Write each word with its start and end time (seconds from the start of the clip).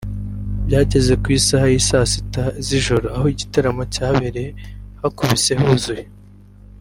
Byageze 0.65 1.13
ku 1.21 1.27
isaha 1.37 1.65
ya 1.73 1.81
saa 1.89 2.07
sita 2.11 2.43
z’ijoro 2.65 3.07
aho 3.15 3.25
igitaramo 3.33 3.83
cyabereye 3.93 4.49
hakubise 5.01 5.51
huzuye 5.61 6.05